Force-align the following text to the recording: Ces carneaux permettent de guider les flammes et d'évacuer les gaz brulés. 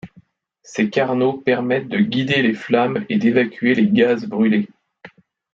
Ces 0.63 0.89
carneaux 0.89 1.33
permettent 1.33 1.87
de 1.89 1.99
guider 1.99 2.41
les 2.41 2.55
flammes 2.55 3.05
et 3.09 3.19
d'évacuer 3.19 3.75
les 3.75 3.85
gaz 3.87 4.25
brulés. 4.25 4.67